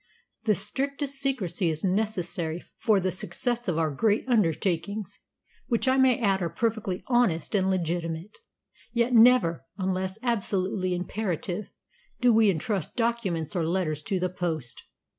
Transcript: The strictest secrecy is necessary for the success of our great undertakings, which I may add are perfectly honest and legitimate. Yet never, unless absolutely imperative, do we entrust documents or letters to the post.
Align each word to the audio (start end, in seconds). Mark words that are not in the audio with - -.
The 0.45 0.55
strictest 0.55 1.19
secrecy 1.19 1.69
is 1.69 1.83
necessary 1.83 2.63
for 2.75 2.99
the 2.99 3.11
success 3.11 3.67
of 3.67 3.77
our 3.77 3.91
great 3.91 4.27
undertakings, 4.27 5.19
which 5.67 5.87
I 5.87 5.97
may 5.97 6.19
add 6.19 6.41
are 6.41 6.49
perfectly 6.49 7.03
honest 7.05 7.53
and 7.53 7.69
legitimate. 7.69 8.39
Yet 8.91 9.13
never, 9.13 9.63
unless 9.77 10.17
absolutely 10.23 10.95
imperative, 10.95 11.69
do 12.19 12.33
we 12.33 12.49
entrust 12.49 12.95
documents 12.95 13.55
or 13.55 13.63
letters 13.63 14.01
to 14.09 14.19
the 14.19 14.29
post. 14.29 14.81